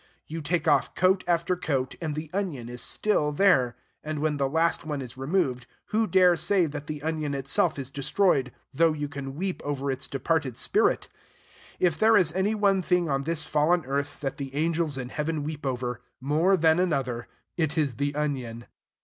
[0.25, 4.49] You take off coat after coat, and the onion is still there; and, when the
[4.49, 9.07] last one is removed, who dare say that the onion itself is destroyed, though you
[9.07, 11.07] can weep over its departed spirit?
[11.79, 15.43] If there is any one thing on this fallen earth that the angels in heaven
[15.43, 18.65] weep over more than another, it is the onion.